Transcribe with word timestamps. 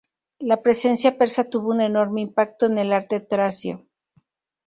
La 0.39 0.63
presencia 0.63 1.15
persa 1.15 1.43
tuvo 1.47 1.69
un 1.69 1.79
enorme 1.79 2.21
impacto 2.21 2.65
en 2.65 2.79
el 2.79 2.91
arte 2.91 3.19
tracio. 3.19 3.85